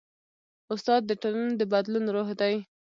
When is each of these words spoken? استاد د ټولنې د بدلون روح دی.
استاد 0.73 1.01
د 1.05 1.11
ټولنې 1.21 1.53
د 1.57 1.63
بدلون 1.71 2.05
روح 2.15 2.29
دی. 2.41 2.55